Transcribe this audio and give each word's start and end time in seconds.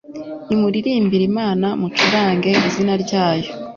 nimuririmbire 0.47 1.23
imana, 1.31 1.67
mucurange 1.79 2.51
izina 2.67 2.93
ryayo 3.03 3.49